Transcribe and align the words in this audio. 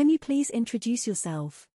Can 0.00 0.08
you 0.08 0.18
please 0.18 0.48
introduce 0.48 1.06
yourself? 1.06 1.68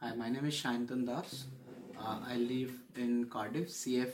Hi, 0.00 0.12
my 0.16 0.28
name 0.28 0.44
is 0.44 0.54
Shantan 0.54 1.06
Das. 1.06 1.44
Uh, 1.96 2.18
I 2.26 2.34
live 2.34 2.72
in 2.96 3.26
Cardiff, 3.30 3.68
CF 3.68 4.10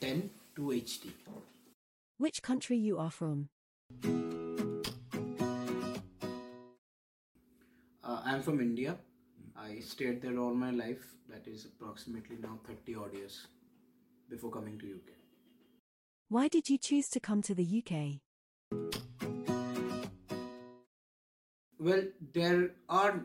10 0.00 0.30
2HD. 0.56 1.10
Which 2.16 2.42
country 2.42 2.76
you 2.76 2.96
are 2.96 3.10
from? 3.10 3.48
Uh, 8.04 8.20
I'm 8.24 8.42
from 8.42 8.60
India. 8.60 8.96
I 9.56 9.80
stayed 9.80 10.22
there 10.22 10.38
all 10.38 10.54
my 10.54 10.70
life. 10.70 11.04
That 11.28 11.48
is 11.48 11.64
approximately 11.64 12.36
now 12.40 12.60
30 12.68 12.94
odd 12.94 13.14
years 13.14 13.48
before 14.30 14.52
coming 14.52 14.78
to 14.78 14.86
UK. 14.86 15.16
Why 16.28 16.46
did 16.46 16.70
you 16.70 16.78
choose 16.78 17.08
to 17.08 17.18
come 17.18 17.42
to 17.42 17.52
the 17.52 17.82
UK? 17.82 18.20
Well, 21.78 22.02
there 22.32 22.70
are 22.88 23.20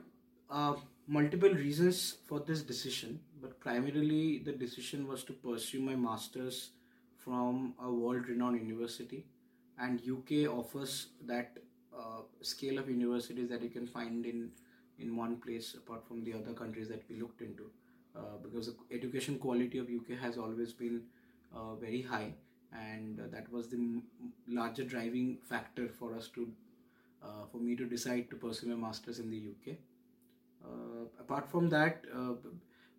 uh, 0.49 0.75
multiple 1.07 1.49
reasons 1.49 2.17
for 2.27 2.39
this 2.39 2.61
decision, 2.61 3.19
but 3.41 3.59
primarily 3.59 4.39
the 4.39 4.51
decision 4.51 5.07
was 5.07 5.23
to 5.25 5.33
pursue 5.33 5.81
my 5.81 5.95
master's 5.95 6.69
from 7.17 7.73
a 7.81 7.91
world 7.91 8.27
renowned 8.27 8.59
university, 8.61 9.25
and 9.79 9.99
UK 10.05 10.47
offers 10.47 11.07
that 11.25 11.57
uh, 11.97 12.21
scale 12.41 12.77
of 12.77 12.89
universities 12.89 13.49
that 13.49 13.61
you 13.61 13.69
can 13.69 13.87
find 13.87 14.25
in 14.25 14.51
in 14.99 15.15
one 15.17 15.37
place 15.37 15.73
apart 15.73 16.07
from 16.07 16.23
the 16.23 16.33
other 16.33 16.53
countries 16.53 16.87
that 16.87 17.01
we 17.09 17.19
looked 17.19 17.41
into 17.41 17.65
uh, 18.15 18.37
because 18.43 18.67
the 18.67 18.75
education 18.95 19.39
quality 19.39 19.79
of 19.79 19.87
UK 19.89 20.15
has 20.21 20.37
always 20.37 20.71
been 20.71 21.01
uh, 21.55 21.73
very 21.75 22.01
high 22.01 22.31
and 22.71 23.19
uh, 23.19 23.23
that 23.31 23.51
was 23.51 23.67
the 23.69 23.75
m- 23.77 24.03
larger 24.47 24.83
driving 24.83 25.37
factor 25.49 25.87
for 25.89 26.13
us 26.15 26.27
to 26.27 26.47
uh, 27.23 27.45
for 27.51 27.57
me 27.57 27.75
to 27.75 27.85
decide 27.85 28.29
to 28.29 28.35
pursue 28.35 28.67
my 28.67 28.75
masters 28.87 29.19
in 29.19 29.29
the 29.29 29.37
UK 29.37 29.77
uh, 30.65 31.05
apart 31.19 31.49
from 31.49 31.69
that 31.69 32.03
uh, 32.15 32.33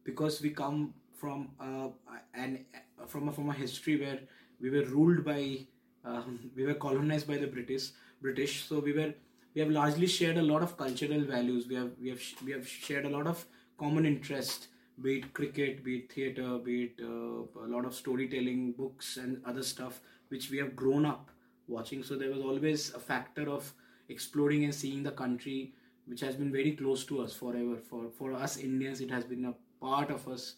because 0.04 0.40
we 0.40 0.50
come 0.50 0.94
from 1.14 1.48
uh, 1.60 1.88
an 2.34 2.64
from 3.06 3.28
a, 3.28 3.32
from 3.32 3.48
a 3.50 3.52
history 3.52 3.96
where 4.00 4.20
we 4.60 4.70
were 4.70 4.84
ruled 4.84 5.24
by 5.24 5.58
um, 6.04 6.50
we 6.56 6.64
were 6.64 6.74
colonized 6.74 7.26
by 7.26 7.36
the 7.36 7.46
British 7.46 7.90
British. 8.20 8.64
So 8.68 8.80
we 8.80 8.92
were 8.92 9.14
we 9.54 9.60
have 9.60 9.70
largely 9.70 10.06
shared 10.06 10.36
a 10.36 10.42
lot 10.42 10.62
of 10.62 10.76
cultural 10.76 11.22
values. 11.22 11.66
We 11.68 11.76
have 11.76 11.92
we 12.00 12.10
have 12.10 12.22
we 12.44 12.52
have 12.52 12.68
shared 12.68 13.04
a 13.04 13.10
lot 13.10 13.26
of 13.26 13.44
common 13.78 14.06
interest 14.06 14.68
be 15.02 15.16
it 15.18 15.32
cricket 15.34 15.82
be 15.84 15.96
it 15.98 16.12
theater 16.12 16.58
be 16.58 16.74
it 16.84 17.00
uh, 17.02 17.64
a 17.66 17.68
lot 17.76 17.84
of 17.84 17.94
storytelling 17.94 18.72
books 18.72 19.16
and 19.16 19.40
other 19.44 19.62
stuff 19.62 20.00
which 20.28 20.50
we 20.50 20.58
have 20.58 20.76
grown 20.76 21.04
up 21.04 21.30
watching. 21.66 22.02
So 22.02 22.16
there 22.16 22.30
was 22.30 22.42
always 22.42 22.92
a 22.94 22.98
factor 22.98 23.48
of 23.48 23.72
exploring 24.08 24.64
and 24.64 24.74
seeing 24.74 25.02
the 25.02 25.10
country 25.10 25.72
which 26.06 26.20
has 26.20 26.36
been 26.36 26.52
very 26.52 26.72
close 26.72 27.04
to 27.06 27.20
us 27.22 27.32
forever. 27.32 27.76
For 27.90 28.10
for 28.10 28.32
us 28.34 28.56
indians 28.56 29.00
it 29.00 29.10
has 29.10 29.24
been 29.24 29.44
a 29.46 29.54
part 29.80 30.10
of 30.10 30.26
us 30.28 30.54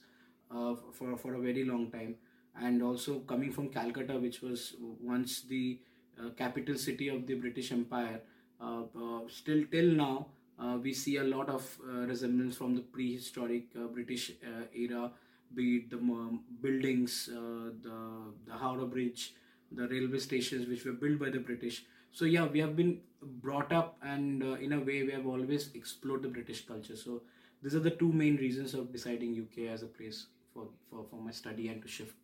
uh, 0.51 0.75
for 0.93 1.17
for 1.17 1.35
a 1.35 1.41
very 1.41 1.65
long 1.65 1.91
time. 1.91 2.17
And 2.59 2.83
also 2.83 3.21
coming 3.21 3.53
from 3.53 3.69
calcutta 3.69 4.19
which 4.19 4.41
was 4.43 4.75
once 5.01 5.43
the 5.43 5.79
uh, 6.19 6.31
capital 6.31 6.77
city 6.77 7.09
of 7.09 7.27
the 7.27 7.35
british 7.35 7.73
empire 7.73 8.21
uh, 8.61 8.83
uh, 8.99 9.21
still 9.29 9.65
till 9.71 9.91
now 9.93 10.27
uh, 10.59 10.79
we 10.83 10.95
see 10.95 11.17
a 11.19 11.25
lot 11.25 11.51
of 11.51 11.79
uh, 11.87 12.07
resemblance 12.07 12.57
from 12.57 12.75
the 12.75 12.81
prehistoric 12.81 13.65
british 13.93 14.33
era 14.75 15.11
be 15.55 15.77
it 15.77 15.91
the 15.91 15.99
um, 15.99 16.41
buildings 16.63 17.27
the 17.27 17.99
the 18.47 18.55
howrah 18.63 18.87
bridge 18.87 19.35
the 19.73 19.87
railway 19.89 20.19
stations 20.19 20.67
which 20.69 20.87
were 20.87 20.97
built 21.05 21.19
by 21.19 21.29
the 21.29 21.39
british 21.39 21.85
so 22.19 22.25
yeah 22.25 22.47
we 22.57 22.61
have 22.65 22.75
been 22.77 22.99
brought 23.47 23.73
up 23.79 23.97
and 24.03 24.43
uh, 24.43 24.53
in 24.67 24.73
a 24.73 24.81
way 24.81 25.03
we 25.09 25.13
have 25.13 25.27
always 25.27 25.71
explored 25.81 26.23
the 26.23 26.29
british 26.37 26.67
culture 26.67 26.97
so 26.97 27.21
these 27.63 27.75
are 27.75 27.85
the 27.89 27.97
two 28.03 28.11
main 28.21 28.37
reasons 28.45 28.75
of 28.75 28.93
deciding 28.93 29.35
uk 29.43 29.59
as 29.73 29.83
a 29.83 29.91
place 29.99 30.27
for, 30.55 30.69
for, 30.89 31.05
for 31.11 31.21
my 31.27 31.31
study 31.31 31.69
and 31.69 31.83
to 31.83 31.89
shift 31.89 32.17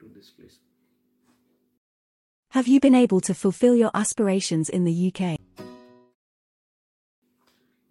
to 0.00 0.10
this 0.14 0.30
place 0.38 0.58
Have 2.56 2.68
you 2.72 2.80
been 2.82 2.94
able 2.94 3.20
to 3.24 3.34
fulfill 3.38 3.74
your 3.78 3.90
aspirations 4.00 4.68
in 4.76 4.84
the 4.84 4.92
UK? 5.08 5.24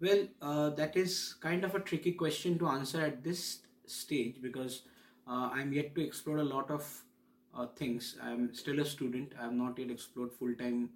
Well, 0.00 0.22
uh, 0.42 0.70
that 0.78 0.96
is 1.02 1.34
kind 1.44 1.66
of 1.68 1.76
a 1.76 1.82
tricky 1.90 2.12
question 2.22 2.58
to 2.62 2.70
answer 2.72 3.02
at 3.08 3.22
this 3.26 3.42
stage 3.98 4.40
because 4.46 4.82
uh, 5.28 5.50
I'm 5.58 5.72
yet 5.72 5.94
to 5.94 6.04
explore 6.06 6.38
a 6.38 6.48
lot 6.48 6.72
of 6.78 6.88
uh, 7.54 7.66
things. 7.82 8.16
I'm 8.30 8.52
still 8.62 8.80
a 8.86 8.88
student. 8.94 9.36
I 9.38 9.44
have 9.44 9.52
not 9.52 9.78
yet 9.84 9.94
explored 9.98 10.32
full 10.40 10.54
time 10.64 10.90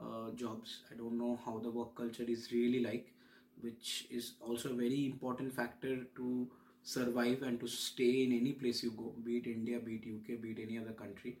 uh, 0.00 0.30
jobs. 0.34 0.80
I 0.90 0.96
don't 0.96 1.18
know 1.18 1.38
how 1.44 1.58
the 1.58 1.70
work 1.70 1.94
culture 1.94 2.24
is 2.26 2.50
really 2.52 2.80
like, 2.80 3.12
which 3.60 4.06
is 4.10 4.32
also 4.40 4.70
a 4.70 4.74
very 4.74 5.06
important 5.06 5.54
factor 5.54 6.04
to 6.16 6.48
survive 6.82 7.42
and 7.42 7.58
to 7.60 7.66
stay 7.66 8.24
in 8.24 8.32
any 8.32 8.52
place 8.52 8.82
you 8.82 8.90
go, 8.90 9.12
be 9.24 9.38
it 9.38 9.46
India, 9.46 9.78
be 9.78 9.94
it 9.94 10.04
UK, 10.06 10.40
be 10.40 10.50
it 10.50 10.58
any 10.62 10.78
other 10.78 10.92
country. 10.92 11.38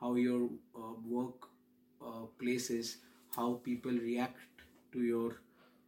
How 0.00 0.14
your 0.14 0.48
uh, 0.74 0.94
work 1.04 1.48
uh, 2.04 2.26
place 2.38 2.70
is, 2.70 2.98
how 3.34 3.60
people 3.64 3.92
react 3.92 4.38
to 4.92 5.02
your 5.02 5.36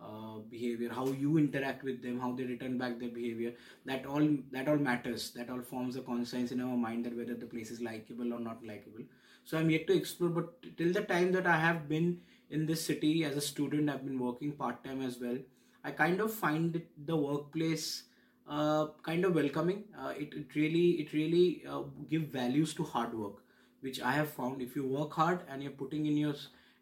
uh, 0.01 0.39
behavior 0.49 0.89
how 0.93 1.07
you 1.07 1.39
interact 1.39 1.83
with 1.83 2.01
them 2.03 2.21
how 2.21 2.31
they 2.33 2.45
return 2.45 2.79
back 2.79 3.01
their 3.01 3.09
behavior 3.09 3.53
that 3.85 4.07
all 4.07 4.29
that 4.53 4.69
all 4.69 4.77
matters 4.77 5.33
that 5.33 5.51
all 5.51 5.61
forms 5.61 5.97
a 5.97 6.01
conscience 6.03 6.53
in 6.53 6.61
our 6.61 6.77
mind 6.77 7.05
that 7.05 7.17
whether 7.17 7.35
the 7.35 7.47
place 7.47 7.73
is 7.73 7.81
likable 7.81 8.33
or 8.33 8.39
not 8.39 8.65
likable 8.65 9.03
so 9.49 9.59
i'm 9.59 9.71
yet 9.75 9.87
to 9.89 9.95
explore 10.01 10.31
but 10.39 10.67
till 10.79 10.93
the 10.97 11.05
time 11.13 11.31
that 11.37 11.47
i 11.47 11.59
have 11.67 11.89
been 11.89 12.09
in 12.51 12.67
this 12.67 12.85
city 12.85 13.13
as 13.29 13.37
a 13.37 13.45
student 13.47 13.91
i've 13.91 14.05
been 14.05 14.19
working 14.19 14.53
part-time 14.53 15.03
as 15.03 15.19
well. 15.21 15.39
I 15.85 15.91
kind 15.93 16.21
of 16.21 16.33
find 16.35 16.83
the 17.07 17.17
workplace 17.17 18.05
uh, 18.49 18.87
kind 19.03 19.25
of 19.25 19.35
welcoming. 19.35 19.85
Uh, 19.99 20.13
it, 20.19 20.35
it 20.35 20.55
really 20.55 20.87
it 21.03 21.13
really 21.13 21.63
uh, 21.69 21.83
give 22.11 22.23
values 22.23 22.75
to 22.75 22.83
hard 22.83 23.15
work 23.15 23.43
which 23.81 24.01
i 24.01 24.13
have 24.13 24.31
found. 24.31 24.61
If 24.61 24.75
you 24.75 24.85
work 24.87 25.13
hard 25.13 25.41
and 25.49 25.63
you're 25.63 25.79
putting 25.83 26.07
in 26.07 26.17
your 26.17 26.35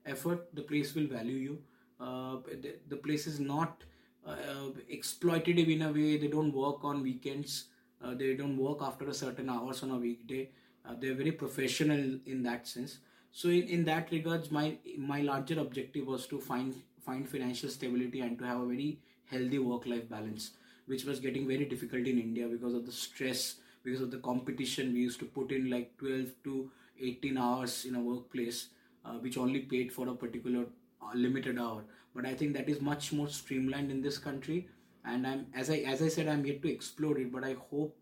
effort 0.06 0.49
the 0.55 0.62
place 0.62 0.94
will 0.94 1.06
value 1.06 1.37
you. 1.37 1.59
Uh, 2.00 2.37
the, 2.62 2.76
the 2.88 2.97
place 2.97 3.26
is 3.26 3.41
not 3.41 3.84
uh, 4.26 4.71
exploitative 4.93 5.72
in 5.75 5.82
a 5.82 5.93
way. 5.93 6.16
They 6.16 6.28
don't 6.28 6.53
work 6.53 6.84
on 6.84 7.03
weekends. 7.03 7.65
Uh, 8.03 8.15
they 8.15 8.34
don't 8.34 8.56
work 8.56 8.82
after 8.82 9.09
a 9.09 9.15
certain 9.15 9.50
hours 9.50 9.82
on 9.82 9.91
a 9.91 9.97
weekday 9.97 10.49
uh, 10.88 10.94
they're 10.98 11.14
very 11.14 11.32
professional 11.32 12.19
in 12.26 12.42
that 12.42 12.66
sense. 12.66 12.98
So 13.32 13.48
in, 13.48 13.64
in 13.64 13.84
that 13.84 14.10
regards 14.10 14.50
my 14.50 14.78
my 14.97 15.20
larger 15.22 15.60
objective 15.60 16.06
was 16.06 16.26
to 16.28 16.41
find 16.41 16.74
find 17.04 17.28
financial 17.28 17.69
stability 17.69 18.20
and 18.20 18.38
to 18.38 18.44
have 18.44 18.60
a 18.60 18.66
very 18.66 18.98
healthy 19.26 19.58
work 19.58 19.86
life 19.86 20.08
balance 20.08 20.50
which 20.86 21.04
was 21.04 21.20
getting 21.20 21.46
very 21.48 21.64
difficult 21.72 22.06
in 22.12 22.19
india 22.19 22.46
because 22.48 22.75
of 22.78 22.86
the 22.86 22.92
stress 22.92 23.56
because 23.84 24.00
of 24.00 24.10
the 24.10 24.19
competition 24.28 24.92
we 24.92 25.00
used 25.00 25.19
to 25.20 25.26
put 25.36 25.52
in 25.52 25.69
like 25.70 25.96
12 25.98 26.30
to 26.44 26.70
18 27.00 27.38
hours 27.38 27.84
in 27.84 27.94
a 27.96 28.00
workplace 28.00 28.69
uh, 29.04 29.14
which 29.25 29.36
only 29.38 29.60
paid 29.60 29.92
for 29.92 30.08
a 30.08 30.14
particular 30.14 30.64
uh, 31.02 31.14
limited 31.14 31.58
hour. 31.58 31.84
But 32.14 32.26
i 32.26 32.34
think 32.34 32.54
that 32.54 32.69
is 32.69 32.80
much 32.80 33.12
more 33.12 33.28
streamlined 33.28 33.91
in 33.91 34.00
this 34.00 34.19
country 34.19 34.69
and 35.04 35.26
i'm 35.26 35.46
as 35.54 35.70
i 35.70 35.76
as 35.94 36.02
i 36.02 36.08
said 36.08 36.28
i'm 36.28 36.44
yet 36.46 36.62
to 36.62 36.70
explore 36.72 37.19
it 37.19 37.30
but 37.32 37.44
i 37.44 37.54
hope 37.70 37.94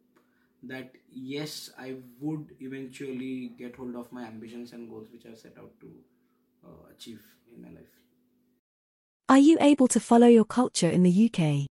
that 0.69 0.93
yes 1.13 1.71
i 1.79 1.95
would 2.21 2.55
eventually 2.61 3.53
get 3.59 3.77
hold 3.77 3.95
of 3.97 4.11
my 4.13 4.25
ambitions 4.25 4.73
and 4.73 4.89
goals 4.91 5.09
which 5.13 5.27
i've 5.27 5.39
set 5.39 5.59
out 5.59 5.73
to 5.81 5.91
uh, 6.67 6.91
achieve 6.91 7.23
in 7.55 7.63
my 7.63 7.69
life. 7.69 8.01
Are 9.29 9.39
you 9.39 9.57
able 9.61 9.89
to 9.89 10.01
follow 10.01 10.27
your 10.27 10.45
culture 10.45 10.89
in 10.89 11.03
the 11.03 11.31
UK? 11.31 11.67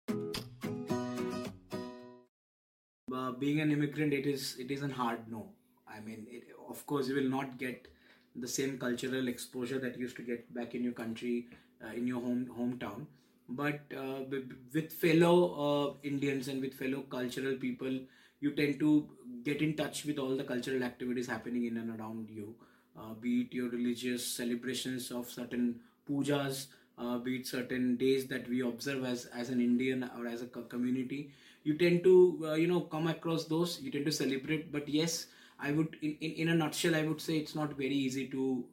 uh, 3.28 3.32
being 3.32 3.60
an 3.60 3.70
immigrant 3.72 4.12
it 4.12 4.26
is 4.26 4.56
it 4.58 4.70
is 4.70 4.82
a 4.82 4.88
hard 4.88 5.20
no. 5.30 5.46
I 5.86 6.00
mean 6.00 6.26
it, 6.30 6.44
of 6.68 6.84
course 6.86 7.08
you 7.08 7.14
will 7.14 7.30
not 7.36 7.58
get 7.58 7.88
the 8.36 8.48
same 8.48 8.78
cultural 8.78 9.28
exposure 9.28 9.78
that 9.78 9.96
you 9.96 10.02
used 10.02 10.16
to 10.16 10.22
get 10.22 10.52
back 10.54 10.74
in 10.74 10.84
your 10.84 10.92
country 10.92 11.46
uh, 11.84 11.92
in 11.94 12.06
your 12.06 12.20
home 12.20 12.50
hometown. 12.58 13.06
But 13.48 13.80
uh, 13.96 14.24
with, 14.28 14.52
with 14.74 14.92
fellow 14.92 15.36
uh, 15.66 15.94
indians 16.02 16.48
and 16.48 16.60
with 16.60 16.74
fellow 16.74 17.02
cultural 17.16 17.56
people 17.56 18.00
you 18.40 18.52
tend 18.52 18.78
to 18.80 19.08
get 19.44 19.62
in 19.62 19.74
touch 19.76 20.04
with 20.04 20.18
all 20.18 20.36
the 20.36 20.44
cultural 20.44 20.82
activities 20.82 21.26
happening 21.26 21.64
in 21.66 21.76
and 21.76 21.98
around 21.98 22.28
you. 22.30 22.54
Uh, 22.98 23.14
be 23.14 23.42
it 23.42 23.52
your 23.54 23.68
religious 23.68 24.26
celebrations 24.26 25.10
of 25.12 25.30
certain 25.30 25.80
pujas 26.08 26.66
uh, 26.98 27.16
be 27.18 27.36
it 27.36 27.46
certain 27.46 27.96
days 27.96 28.26
that 28.26 28.48
we 28.48 28.60
observe 28.60 29.04
as 29.04 29.26
as 29.26 29.50
an 29.50 29.60
indian 29.60 30.10
or 30.18 30.26
as 30.26 30.42
a 30.42 30.46
community. 30.46 31.30
You 31.64 31.76
tend 31.78 32.02
to 32.04 32.14
uh, 32.44 32.54
you 32.54 32.66
know 32.66 32.80
come 32.80 33.06
across 33.06 33.44
those 33.44 33.80
you 33.80 33.90
tend 33.90 34.06
to 34.06 34.12
celebrate. 34.12 34.72
But 34.72 34.88
yes 34.88 35.26
i 35.60 35.72
would 35.72 35.96
in, 36.02 36.16
in, 36.20 36.32
in 36.42 36.48
a 36.50 36.54
nutshell 36.54 36.94
i 36.94 37.02
would 37.02 37.20
say 37.20 37.36
it's 37.36 37.54
not 37.54 37.72
very 37.76 37.94
easy 37.94 38.26
to 38.34 38.64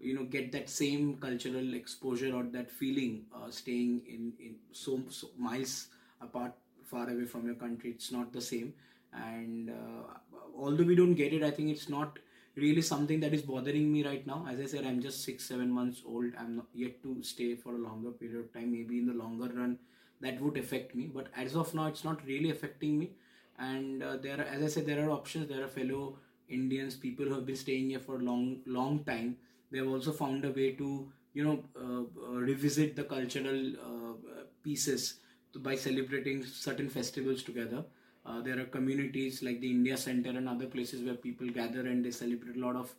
you 0.00 0.14
know 0.14 0.24
get 0.24 0.50
that 0.52 0.68
same 0.68 1.16
cultural 1.24 1.74
exposure 1.74 2.34
or 2.34 2.42
that 2.56 2.70
feeling 2.70 3.24
uh, 3.34 3.50
staying 3.50 4.00
in 4.08 4.32
in 4.40 4.54
so, 4.72 5.00
so 5.08 5.28
miles 5.38 5.86
apart 6.20 6.52
far 6.84 7.08
away 7.08 7.24
from 7.24 7.46
your 7.46 7.54
country. 7.54 7.90
It's 7.90 8.12
not 8.12 8.32
the 8.32 8.40
same 8.40 8.74
and 9.12 9.70
uh, 9.70 10.36
although 10.56 10.84
we 10.84 10.94
don't 10.94 11.14
get 11.14 11.32
it 11.32 11.42
i 11.42 11.50
think 11.50 11.70
it's 11.70 11.88
not 11.88 12.18
really 12.56 12.82
something 12.82 13.20
that 13.20 13.32
is 13.32 13.40
bothering 13.42 13.90
me 13.90 14.04
right 14.04 14.26
now. 14.26 14.46
As 14.46 14.60
I 14.60 14.66
said, 14.66 14.84
I'm 14.84 15.00
just 15.00 15.24
six, 15.24 15.42
seven 15.46 15.70
months 15.70 16.02
old. 16.04 16.32
I'm 16.38 16.56
not 16.56 16.66
yet 16.74 17.02
to 17.02 17.22
stay 17.22 17.54
for 17.54 17.74
a 17.74 17.78
longer 17.78 18.10
period 18.10 18.40
of 18.40 18.52
time. 18.52 18.72
Maybe 18.72 18.98
in 18.98 19.06
the 19.06 19.14
longer 19.14 19.46
run, 19.46 19.78
that 20.20 20.38
would 20.38 20.58
affect 20.58 20.94
me. 20.94 21.06
But 21.06 21.28
as 21.34 21.56
of 21.56 21.72
now, 21.74 21.86
it's 21.86 22.04
not 22.04 22.22
really 22.26 22.50
affecting 22.50 22.98
me. 22.98 23.12
And 23.58 24.02
uh, 24.02 24.16
there, 24.18 24.38
are, 24.38 24.44
as 24.44 24.62
I 24.62 24.66
said, 24.66 24.86
there 24.86 25.06
are 25.06 25.10
options. 25.10 25.48
There 25.48 25.64
are 25.64 25.68
fellow 25.68 26.18
Indians, 26.48 26.94
people 26.94 27.24
who 27.24 27.34
have 27.34 27.46
been 27.46 27.56
staying 27.56 27.88
here 27.90 28.00
for 28.00 28.16
a 28.16 28.22
long, 28.22 28.58
long 28.66 29.02
time. 29.04 29.36
They 29.70 29.78
have 29.78 29.88
also 29.88 30.12
found 30.12 30.44
a 30.44 30.50
way 30.50 30.72
to, 30.72 31.10
you 31.32 31.44
know, 31.44 31.64
uh, 31.74 32.02
uh, 32.26 32.38
revisit 32.40 32.96
the 32.96 33.04
cultural 33.04 33.72
uh, 33.76 34.42
pieces 34.62 35.14
by 35.56 35.74
celebrating 35.76 36.44
certain 36.44 36.88
festivals 36.88 37.42
together. 37.42 37.84
Uh, 38.24 38.40
there 38.40 38.58
are 38.58 38.64
communities 38.64 39.42
like 39.42 39.60
the 39.60 39.70
India 39.70 39.96
Center 39.96 40.30
and 40.30 40.48
other 40.48 40.66
places 40.66 41.02
where 41.02 41.14
people 41.14 41.48
gather 41.48 41.80
and 41.80 42.04
they 42.04 42.10
celebrate 42.10 42.56
a 42.56 42.60
lot 42.60 42.76
of 42.76 42.94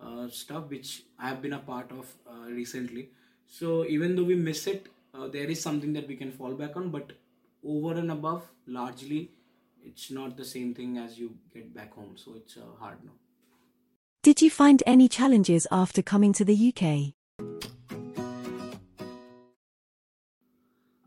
uh, 0.00 0.28
stuff, 0.28 0.68
which 0.68 1.02
I 1.18 1.28
have 1.28 1.42
been 1.42 1.54
a 1.54 1.58
part 1.58 1.90
of 1.90 2.06
uh, 2.30 2.48
recently. 2.50 3.10
So 3.46 3.84
even 3.86 4.14
though 4.14 4.24
we 4.24 4.36
miss 4.36 4.66
it, 4.66 4.86
uh, 5.14 5.26
there 5.28 5.46
is 5.46 5.60
something 5.60 5.92
that 5.94 6.06
we 6.06 6.16
can 6.16 6.30
fall 6.30 6.54
back 6.54 6.76
on. 6.76 6.90
But 6.90 7.12
over 7.64 7.94
and 7.94 8.10
above, 8.12 8.48
largely, 8.66 9.32
it's 9.84 10.10
not 10.10 10.36
the 10.36 10.44
same 10.44 10.74
thing 10.74 10.98
as 10.98 11.18
you 11.18 11.36
get 11.52 11.74
back 11.74 11.94
home. 11.94 12.16
So 12.16 12.34
it's 12.36 12.56
hard 12.78 13.04
now. 13.04 13.12
Did 14.22 14.42
you 14.42 14.50
find 14.50 14.82
any 14.86 15.08
challenges 15.08 15.66
after 15.72 16.02
coming 16.02 16.32
to 16.34 16.44
the 16.44 16.72
UK? 16.72 17.14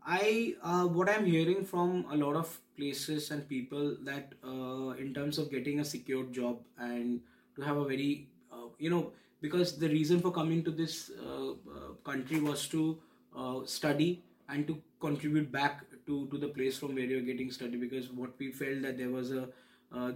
I 0.06 0.54
uh, 0.62 0.84
what 0.86 1.08
I'm 1.08 1.24
hearing 1.24 1.64
from 1.64 2.06
a 2.10 2.16
lot 2.16 2.36
of 2.36 2.58
places 2.76 3.30
and 3.30 3.48
people 3.48 3.96
that 4.02 4.32
uh, 4.44 4.90
in 4.98 5.14
terms 5.14 5.38
of 5.38 5.50
getting 5.50 5.80
a 5.80 5.84
secured 5.84 6.32
job 6.32 6.58
and 6.78 7.20
to 7.56 7.62
have 7.62 7.76
a 7.76 7.84
very 7.84 8.26
uh, 8.52 8.68
you 8.78 8.90
know 8.90 9.12
because 9.40 9.78
the 9.78 9.88
reason 9.88 10.20
for 10.20 10.32
coming 10.32 10.64
to 10.64 10.70
this 10.70 11.10
uh, 11.24 11.50
uh, 11.50 11.92
country 12.04 12.40
was 12.40 12.66
to 12.68 12.98
uh, 13.36 13.60
study 13.64 14.22
and 14.48 14.66
to 14.66 14.80
contribute 15.00 15.52
back 15.52 15.84
to 16.06 16.26
to 16.30 16.38
the 16.38 16.48
place 16.48 16.78
from 16.78 16.94
where 16.96 17.04
you're 17.04 17.28
getting 17.30 17.50
study 17.50 17.76
because 17.76 18.10
what 18.10 18.30
we 18.38 18.50
felt 18.50 18.82
that 18.82 18.98
there 18.98 19.10
was 19.10 19.30
a, 19.30 19.48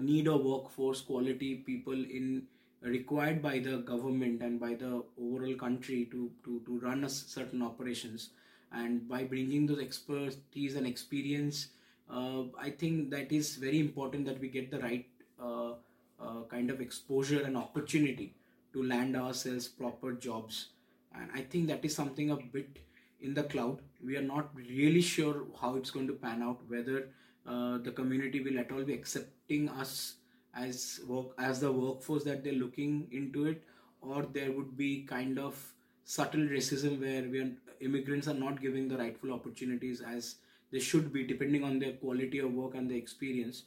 need 0.00 0.26
of 0.26 0.40
workforce 0.42 1.02
quality 1.02 1.56
people 1.56 1.92
in 1.92 2.42
required 2.82 3.42
by 3.42 3.58
the 3.58 3.76
government 3.90 4.42
and 4.42 4.58
by 4.58 4.72
the 4.74 5.02
overall 5.20 5.54
country 5.54 6.08
to 6.10 6.30
to, 6.44 6.60
to 6.66 6.78
run 6.80 7.04
a 7.04 7.10
certain 7.10 7.62
operations 7.62 8.30
and 8.72 9.08
by 9.08 9.24
bringing 9.24 9.66
those 9.66 9.80
expertise 9.80 10.76
and 10.76 10.86
experience 10.86 11.68
uh, 12.10 12.42
i 12.60 12.70
think 12.70 13.10
that 13.10 13.32
is 13.32 13.56
very 13.56 13.80
important 13.80 14.24
that 14.26 14.40
we 14.40 14.48
get 14.48 14.70
the 14.70 14.80
right 14.80 15.06
uh, 15.40 15.72
uh, 16.20 16.42
kind 16.48 16.70
of 16.70 16.80
exposure 16.80 17.42
and 17.42 17.56
opportunity 17.56 18.34
to 18.72 18.82
land 18.82 19.16
ourselves 19.16 19.68
proper 19.68 20.12
jobs. 20.12 20.68
And 21.14 21.30
i 21.34 21.40
think 21.40 21.68
that 21.68 21.84
is 21.84 21.94
something 21.94 22.30
a 22.30 22.36
bit 22.36 22.78
in 23.20 23.34
the 23.34 23.42
cloud. 23.42 23.80
We 24.04 24.16
are 24.16 24.22
not 24.22 24.50
really 24.54 25.00
sure 25.00 25.44
how 25.60 25.76
it's 25.76 25.90
going 25.90 26.06
to 26.08 26.12
pan 26.12 26.42
out 26.42 26.60
whether 26.68 27.08
uh, 27.46 27.78
the 27.78 27.90
community 27.90 28.40
will 28.40 28.58
at 28.58 28.70
all 28.72 28.82
be 28.82 28.92
accepting 28.92 29.68
us 29.68 30.16
as 30.54 31.00
work 31.06 31.28
as 31.38 31.60
the 31.60 31.70
workforce 31.72 32.24
that 32.24 32.42
they're 32.44 32.60
looking 32.64 33.08
into 33.10 33.46
it 33.46 33.62
or 34.00 34.26
there 34.32 34.52
would 34.52 34.76
be 34.76 35.02
kind 35.02 35.38
of 35.38 35.56
subtle 36.04 36.40
racism 36.40 37.00
where 37.00 37.22
we 37.28 37.40
are, 37.40 37.52
immigrants 37.80 38.28
are 38.28 38.34
not 38.34 38.60
giving 38.60 38.88
the 38.88 38.96
rightful 38.96 39.32
opportunities 39.32 40.00
as 40.00 40.36
they 40.72 40.78
should 40.78 41.12
be 41.12 41.24
depending 41.24 41.64
on 41.64 41.78
their 41.78 41.92
quality 41.92 42.38
of 42.38 42.52
work 42.52 42.74
and 42.74 42.90
their 42.90 42.98
experience. 42.98 43.64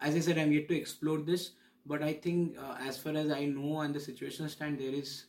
As 0.00 0.14
i 0.14 0.20
said 0.20 0.38
i'm 0.38 0.52
yet 0.52 0.68
to 0.68 0.76
explore 0.76 1.18
this 1.18 1.52
but 1.86 2.02
i 2.02 2.12
think 2.12 2.58
uh, 2.58 2.76
as 2.80 2.98
far 2.98 3.16
as 3.16 3.30
i 3.30 3.44
know 3.46 3.80
and 3.80 3.94
the 3.94 4.00
situation 4.00 4.48
stand 4.48 4.78
there 4.78 4.92
is 4.92 5.26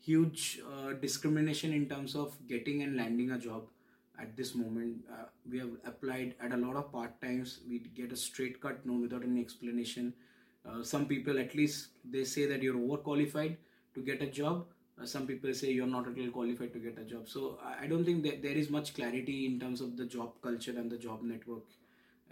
huge 0.00 0.60
uh, 0.72 0.92
discrimination 0.94 1.72
in 1.72 1.88
terms 1.88 2.14
of 2.14 2.36
getting 2.46 2.82
and 2.82 2.96
landing 2.96 3.32
a 3.32 3.38
job 3.38 3.64
at 4.20 4.36
this 4.36 4.54
moment. 4.54 5.04
Uh, 5.12 5.24
we 5.50 5.58
have 5.58 5.70
applied 5.84 6.34
at 6.42 6.52
a 6.52 6.56
lot 6.56 6.76
of 6.76 6.90
part 6.92 7.20
times 7.20 7.60
we 7.68 7.78
get 7.78 8.12
a 8.12 8.16
straight 8.16 8.60
cut 8.60 8.84
no 8.84 8.94
without 8.94 9.22
any 9.22 9.40
explanation. 9.40 10.12
Uh, 10.68 10.82
some 10.82 11.06
people 11.06 11.38
at 11.38 11.54
least 11.54 11.88
they 12.04 12.24
say 12.24 12.46
that 12.46 12.62
you're 12.62 12.74
overqualified 12.74 13.56
to 13.94 14.00
get 14.00 14.22
a 14.22 14.26
job 14.26 14.66
some 15.04 15.26
people 15.26 15.52
say 15.54 15.70
you're 15.70 15.86
not 15.86 16.08
at 16.08 16.18
all 16.18 16.30
qualified 16.30 16.72
to 16.72 16.78
get 16.78 16.98
a 16.98 17.04
job. 17.04 17.28
So 17.28 17.58
i 17.64 17.84
I 17.84 17.86
don't 17.90 18.04
think 18.04 18.22
that 18.24 18.42
there 18.42 18.58
is 18.62 18.70
much 18.70 18.94
clarity 18.94 19.46
in 19.46 19.58
terms 19.60 19.80
of 19.80 19.96
the 19.96 20.06
job 20.14 20.32
culture 20.46 20.74
and 20.80 20.90
the 20.90 20.98
job 21.04 21.22
network 21.22 21.64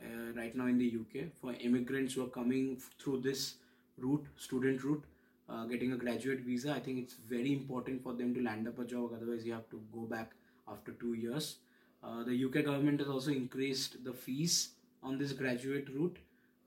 uh, 0.04 0.32
right 0.38 0.54
now 0.54 0.66
in 0.66 0.78
the 0.78 0.88
uk 1.00 1.28
for 1.40 1.52
immigrants 1.68 2.14
who 2.14 2.24
are 2.24 2.32
coming 2.38 2.76
through 2.98 3.20
this 3.26 3.54
route 3.98 4.26
student 4.36 4.84
route 4.84 5.04
uh, 5.48 5.64
getting 5.64 5.92
a 5.92 5.96
graduate 5.96 6.40
visa 6.40 6.72
i 6.72 6.80
think 6.80 6.98
it's 7.02 7.14
very 7.34 7.52
important 7.52 8.02
for 8.02 8.12
them 8.12 8.34
to 8.34 8.42
land 8.42 8.68
up 8.68 8.78
a 8.78 8.84
job. 8.84 9.12
Otherwise 9.16 9.46
you 9.46 9.52
have 9.52 9.68
to 9.70 9.80
go 9.94 10.00
back 10.00 10.32
after 10.68 10.92
two 10.92 11.14
years. 11.14 11.56
Uh, 12.02 12.22
the 12.24 12.44
uk 12.44 12.52
government 12.52 13.00
has 13.00 13.08
also 13.08 13.30
increased 13.30 14.02
the 14.04 14.12
fees 14.12 14.70
on 15.02 15.18
this 15.18 15.32
graduate 15.32 15.88
route. 15.94 16.18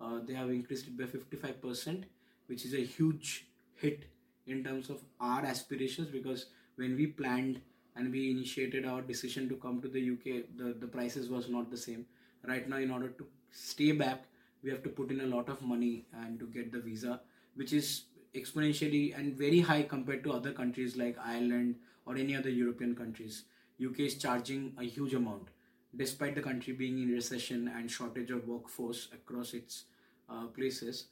Uh, 0.01 0.19
they 0.25 0.33
have 0.33 0.49
increased 0.49 0.87
it 0.87 0.97
by 0.97 1.03
55% 1.03 2.03
which 2.47 2.65
is 2.65 2.73
a 2.73 2.83
huge 2.83 3.45
hit 3.75 4.05
in 4.49 4.63
terms 4.63 4.89
of 4.89 5.01
our 5.19 5.43
aspirations 5.45 6.09
because 6.09 6.47
when 6.75 6.95
we 6.95 7.07
planned 7.07 7.61
and 7.95 8.11
we 8.11 8.31
initiated 8.31 8.85
our 8.85 9.01
decision 9.01 9.49
to 9.49 9.55
come 9.55 9.81
to 9.81 9.87
the 9.87 10.11
UK, 10.11 10.43
the, 10.57 10.73
the 10.79 10.87
prices 10.87 11.29
was 11.29 11.49
not 11.49 11.69
the 11.69 11.77
same. 11.77 12.05
Right 12.47 12.67
now, 12.69 12.77
in 12.77 12.91
order 12.91 13.09
to 13.09 13.25
stay 13.51 13.91
back, 13.91 14.23
we 14.63 14.69
have 14.69 14.83
to 14.83 14.89
put 14.89 15.11
in 15.11 15.21
a 15.21 15.25
lot 15.25 15.49
of 15.49 15.61
money 15.61 16.05
and 16.13 16.39
to 16.39 16.45
get 16.45 16.71
the 16.71 16.79
visa, 16.79 17.21
which 17.55 17.73
is 17.73 18.03
exponentially 18.35 19.17
and 19.17 19.35
very 19.35 19.59
high 19.59 19.83
compared 19.83 20.23
to 20.23 20.31
other 20.31 20.51
countries 20.51 20.95
like 20.95 21.17
Ireland 21.23 21.75
or 22.05 22.15
any 22.15 22.35
other 22.35 22.49
European 22.49 22.95
countries. 22.95 23.43
UK 23.83 24.01
is 24.01 24.15
charging 24.15 24.73
a 24.77 24.83
huge 24.83 25.13
amount, 25.13 25.49
despite 25.95 26.35
the 26.35 26.41
country 26.41 26.73
being 26.73 27.01
in 27.01 27.09
recession 27.09 27.71
and 27.75 27.89
shortage 27.89 28.31
of 28.31 28.47
workforce 28.47 29.07
across 29.13 29.53
its 29.53 29.85
uh, 30.29 30.45
places. 30.47 31.05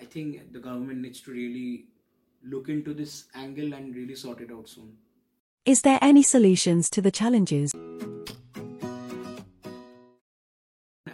I 0.00 0.04
think 0.04 0.52
the 0.52 0.58
government 0.60 1.00
needs 1.00 1.20
to 1.22 1.32
really 1.32 1.86
look 2.42 2.68
into 2.68 2.94
this 2.94 3.26
angle 3.34 3.74
and 3.74 3.94
really 3.94 4.14
sort 4.14 4.40
it 4.40 4.50
out 4.50 4.68
soon. 4.68 4.96
Is 5.64 5.82
there 5.82 5.98
any 6.00 6.22
solutions 6.22 6.88
to 6.90 7.02
the 7.02 7.10
challenges? 7.10 7.72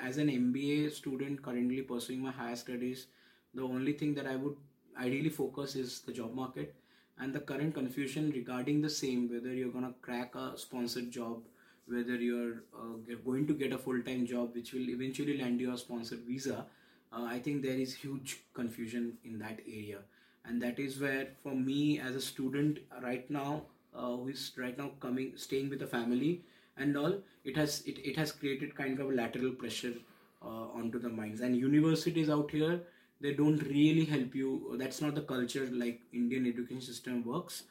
As 0.01 0.19
an 0.19 0.29
MBA 0.29 0.93
student 0.93 1.43
currently 1.43 1.83
pursuing 1.83 2.23
my 2.23 2.31
higher 2.31 2.57
studies, 2.57 3.09
the 3.53 3.63
only 3.63 3.93
thing 3.93 4.15
that 4.15 4.27
I 4.27 4.37
would 4.37 4.57
ideally 4.99 5.31
focus 5.31 5.75
is 5.75 6.01
the 6.01 6.13
job 6.13 6.35
market 6.35 6.75
and 7.19 7.35
the 7.35 7.41
current 7.41 7.75
confusion 7.75 8.31
regarding 8.31 8.81
the 8.83 8.91
same 8.91 9.29
whether 9.29 9.53
you're 9.53 9.71
going 9.71 9.87
to 9.87 9.95
crack 10.03 10.35
a 10.35 10.53
sponsored 10.57 11.11
job, 11.11 11.43
whether 11.87 12.17
you're 12.17 12.63
uh, 12.75 13.15
going 13.25 13.47
to 13.47 13.55
get 13.55 13.73
a 13.73 13.79
full 13.79 14.01
time 14.03 14.27
job 14.27 14.55
which 14.55 14.73
will 14.73 14.89
eventually 14.91 15.39
land 15.39 15.61
you 15.61 15.73
a 15.73 15.79
sponsored 15.79 16.21
visa. 16.21 16.67
Uh, 17.13 17.25
I 17.25 17.39
think 17.39 17.63
there 17.63 17.79
is 17.79 17.95
huge 17.95 18.41
confusion 18.53 19.19
in 19.25 19.39
that 19.39 19.61
area, 19.67 20.01
and 20.49 20.63
that 20.63 20.79
is 20.79 21.01
where, 21.01 21.29
for 21.43 21.55
me 21.55 21.99
as 22.01 22.15
a 22.15 22.21
student 22.21 22.79
right 23.03 23.29
now, 23.31 23.63
uh, 23.95 24.17
who 24.17 24.29
is 24.29 24.53
right 24.57 24.77
now 24.79 24.91
coming 25.01 25.33
staying 25.37 25.71
with 25.71 25.83
a 25.83 25.87
family 25.87 26.43
and 26.77 26.97
all, 26.97 27.15
it 27.45 27.57
has 27.57 27.83
it, 27.87 27.99
it 28.05 28.17
has 28.17 28.33
created 28.33 28.75
kind 28.75 29.01
of 29.01 29.11
a 29.11 29.15
lateral 29.15 29.53
pressure 29.53 29.95
uh, 30.43 30.67
onto 30.81 30.99
the 30.99 31.09
minds. 31.09 31.41
And 31.41 31.57
universities 31.57 32.29
out 32.31 32.51
here, 32.51 32.81
they 33.21 33.33
don't 33.33 33.63
really 33.63 34.05
help 34.05 34.35
you. 34.35 34.77
That's 34.79 35.01
not 35.01 35.15
the 35.15 35.23
culture 35.23 35.69
like 35.73 36.01
Indian 36.13 36.47
education 36.47 36.83
system 36.83 37.25
works. 37.25 37.65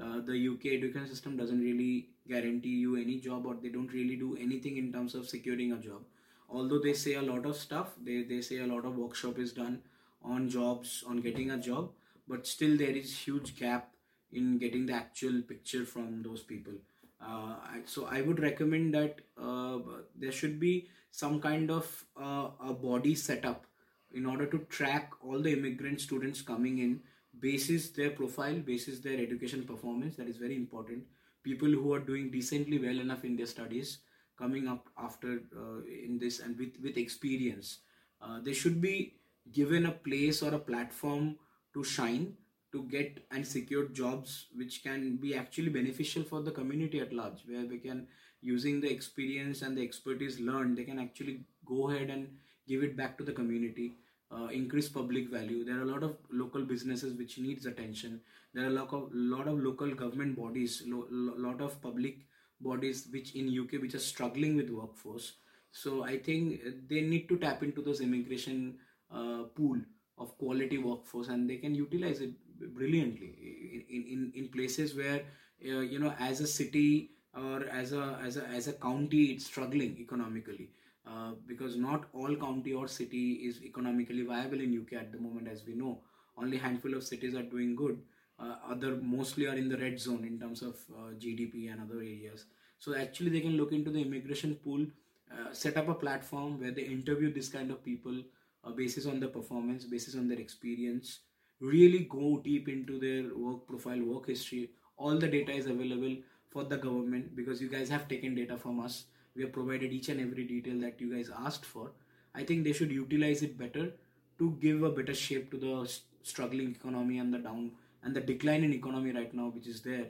Uh, 0.00 0.20
the 0.20 0.48
UK 0.48 0.66
education 0.78 1.08
system 1.08 1.36
doesn't 1.36 1.60
really 1.60 2.08
guarantee 2.28 2.76
you 2.84 2.96
any 2.96 3.18
job, 3.18 3.46
or 3.46 3.54
they 3.54 3.68
don't 3.68 3.92
really 3.92 4.16
do 4.16 4.36
anything 4.36 4.76
in 4.76 4.92
terms 4.92 5.14
of 5.14 5.28
securing 5.28 5.72
a 5.72 5.76
job. 5.76 6.02
Although 6.48 6.78
they 6.80 6.92
say 6.94 7.14
a 7.14 7.22
lot 7.22 7.46
of 7.46 7.56
stuff, 7.56 7.94
they 8.02 8.22
they 8.22 8.40
say 8.40 8.58
a 8.58 8.66
lot 8.66 8.84
of 8.84 8.96
workshop 8.96 9.38
is 9.38 9.52
done 9.52 9.82
on 10.22 10.48
jobs, 10.48 11.02
on 11.06 11.20
getting 11.20 11.50
a 11.50 11.58
job, 11.58 11.90
but 12.30 12.46
still 12.46 12.76
there 12.82 12.96
is 13.02 13.16
huge 13.26 13.56
gap 13.58 13.90
in 14.32 14.58
getting 14.58 14.86
the 14.86 14.92
actual 14.94 15.42
picture 15.42 15.84
from 15.84 16.22
those 16.22 16.42
people. 16.42 16.74
Uh, 17.20 17.54
I- 17.74 17.82
so 17.84 18.06
I 18.06 18.22
would 18.22 18.40
recommend 18.40 18.94
that 18.94 19.20
uh, 19.48 19.78
there 20.16 20.32
should 20.32 20.58
be 20.60 20.88
some 21.10 21.40
kind 21.40 21.70
of 21.70 22.04
uh, 22.16 22.48
a 22.70 22.72
body 22.72 23.14
setup 23.14 23.66
in 24.12 24.26
order 24.26 24.46
to 24.46 24.58
track 24.76 25.12
all 25.22 25.40
the 25.40 25.52
immigrant 25.52 26.00
students 26.00 26.42
coming 26.42 26.78
in 26.78 27.00
basis 27.38 27.90
their 27.90 28.10
profile 28.10 28.58
basis 28.58 29.00
their 29.00 29.18
education 29.20 29.64
performance. 29.64 30.16
That 30.16 30.28
is 30.28 30.36
very 30.36 30.56
important. 30.56 31.04
People 31.42 31.68
who 31.68 31.92
are 31.94 32.00
doing 32.00 32.30
decently 32.30 32.78
well 32.78 32.98
enough 32.98 33.24
in 33.24 33.36
their 33.36 33.46
studies 33.46 33.98
coming 34.38 34.68
up 34.68 34.88
after 34.98 35.42
uh, 35.56 35.80
in 36.06 36.18
this 36.18 36.40
and 36.40 36.58
with 36.58 36.74
with 36.82 36.96
experience. 36.96 37.78
Uh, 38.22 38.40
they 38.40 38.52
should 38.52 38.80
be 38.80 39.14
given 39.52 39.86
a 39.86 39.92
place 39.92 40.42
or 40.42 40.54
a 40.54 40.58
platform 40.58 41.36
to 41.74 41.84
shine 41.84 42.36
to 42.72 42.84
get 42.84 43.24
and 43.32 43.46
secure 43.46 43.86
jobs 43.88 44.46
which 44.54 44.82
can 44.82 45.16
be 45.16 45.34
actually 45.34 45.68
beneficial 45.68 46.22
for 46.22 46.40
the 46.42 46.50
community 46.50 47.00
at 47.00 47.12
large 47.12 47.42
where 47.46 47.66
they 47.66 47.78
can 47.78 48.06
using 48.40 48.80
the 48.80 48.90
experience 48.90 49.62
and 49.62 49.76
the 49.76 49.82
expertise 49.82 50.38
learned 50.40 50.76
they 50.76 50.84
can 50.84 50.98
actually 50.98 51.40
go 51.66 51.90
ahead 51.90 52.10
and 52.10 52.28
give 52.68 52.82
it 52.82 52.96
back 52.96 53.18
to 53.18 53.24
the 53.24 53.32
community 53.32 53.92
uh, 54.32 54.46
increase 54.52 54.88
public 54.88 55.28
value. 55.28 55.64
There 55.64 55.76
are 55.78 55.82
a 55.82 55.86
lot 55.92 56.04
of 56.04 56.16
local 56.30 56.62
businesses 56.62 57.14
which 57.14 57.38
needs 57.38 57.66
attention. 57.66 58.20
There 58.54 58.64
are 58.64 58.68
a 58.68 58.70
lot 58.70 58.92
of 58.92 59.08
lot 59.12 59.48
of 59.48 59.58
local 59.58 59.92
government 59.92 60.36
bodies, 60.36 60.84
lo- 60.86 61.08
lo- 61.10 61.34
lot 61.36 61.60
of 61.60 61.80
public 61.82 62.18
bodies 62.60 63.08
which 63.10 63.34
in 63.34 63.48
UK 63.48 63.78
which 63.78 63.94
are 63.94 63.98
struggling 64.12 64.56
with 64.56 64.70
workforce. 64.70 65.32
So 65.72 66.04
I 66.04 66.18
think 66.18 66.60
they 66.88 67.00
need 67.00 67.28
to 67.28 67.38
tap 67.38 67.62
into 67.62 67.82
those 67.82 68.00
immigration 68.00 68.78
uh, 69.12 69.44
pool 69.56 69.78
of 70.20 70.36
quality 70.38 70.78
workforce 70.78 71.28
and 71.28 71.48
they 71.50 71.56
can 71.56 71.74
utilize 71.74 72.20
it 72.20 72.32
brilliantly 72.74 73.86
in, 73.88 74.04
in, 74.14 74.32
in 74.34 74.48
places 74.48 74.94
where 74.94 75.22
uh, 75.66 75.80
you 75.80 75.98
know 75.98 76.14
as 76.18 76.40
a 76.40 76.46
city 76.46 77.10
or 77.34 77.64
as 77.70 77.92
a 77.92 78.18
as 78.24 78.36
a 78.36 78.46
as 78.48 78.68
a 78.68 78.72
county 78.74 79.24
it's 79.32 79.46
struggling 79.46 79.96
economically. 79.98 80.70
Uh, 81.06 81.32
because 81.46 81.76
not 81.76 82.04
all 82.12 82.36
county 82.36 82.72
or 82.72 82.86
city 82.86 83.32
is 83.48 83.62
economically 83.62 84.22
viable 84.22 84.60
in 84.60 84.78
UK 84.80 85.00
at 85.00 85.10
the 85.10 85.18
moment 85.18 85.48
as 85.48 85.64
we 85.66 85.74
know. 85.74 85.98
Only 86.36 86.56
handful 86.58 86.94
of 86.94 87.02
cities 87.02 87.34
are 87.34 87.42
doing 87.42 87.74
good. 87.74 87.98
Uh, 88.38 88.56
other 88.68 88.96
mostly 88.96 89.46
are 89.46 89.56
in 89.56 89.68
the 89.68 89.76
red 89.78 89.98
zone 89.98 90.24
in 90.24 90.38
terms 90.38 90.62
of 90.62 90.76
uh, 90.94 91.10
GDP 91.18 91.72
and 91.72 91.80
other 91.80 92.00
areas. 92.00 92.44
So 92.78 92.94
actually 92.94 93.30
they 93.30 93.40
can 93.40 93.56
look 93.56 93.72
into 93.72 93.90
the 93.90 94.02
immigration 94.02 94.54
pool 94.56 94.86
uh, 95.32 95.52
set 95.52 95.76
up 95.76 95.88
a 95.88 95.94
platform 95.94 96.60
where 96.60 96.70
they 96.70 96.82
interview 96.82 97.32
this 97.32 97.48
kind 97.48 97.70
of 97.70 97.84
people 97.84 98.22
uh, 98.64 98.70
basis 98.70 99.06
on 99.06 99.20
the 99.20 99.28
performance 99.28 99.84
basis 99.84 100.14
on 100.14 100.28
their 100.28 100.38
experience 100.38 101.20
really 101.60 102.00
go 102.10 102.40
deep 102.42 102.68
into 102.68 102.98
their 102.98 103.34
work 103.36 103.66
profile 103.66 104.02
work 104.02 104.26
history. 104.26 104.70
All 104.96 105.18
the 105.18 105.28
data 105.28 105.52
is 105.52 105.66
available 105.66 106.16
for 106.48 106.64
the 106.64 106.76
government 106.76 107.36
because 107.36 107.60
you 107.60 107.68
guys 107.68 107.88
have 107.88 108.08
taken 108.08 108.34
data 108.34 108.56
from 108.56 108.80
us. 108.80 109.04
We 109.36 109.42
have 109.42 109.52
provided 109.52 109.92
each 109.92 110.08
and 110.08 110.20
every 110.20 110.44
detail 110.44 110.80
that 110.80 111.00
you 111.00 111.14
guys 111.14 111.30
asked 111.44 111.64
for. 111.64 111.92
I 112.34 112.44
think 112.44 112.64
they 112.64 112.72
should 112.72 112.90
utilize 112.90 113.42
it 113.42 113.58
better 113.58 113.92
to 114.38 114.56
give 114.60 114.82
a 114.82 114.90
better 114.90 115.14
shape 115.14 115.50
to 115.50 115.58
the 115.58 115.92
struggling 116.22 116.70
economy 116.70 117.18
and 117.18 117.32
the 117.32 117.38
down 117.38 117.72
and 118.02 118.14
the 118.14 118.20
decline 118.20 118.64
in 118.64 118.72
economy 118.72 119.12
right 119.12 119.32
now 119.34 119.48
which 119.48 119.66
is 119.66 119.80
there 119.82 120.06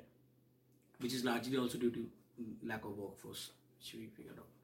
which 0.98 1.14
is 1.14 1.24
largely 1.24 1.56
also 1.56 1.78
due 1.78 1.90
to 1.90 2.06
lack 2.64 2.84
of 2.84 2.96
workforce 2.96 3.50
which 3.78 3.94
we 3.94 4.06
figured 4.06 4.38
out 4.38 4.59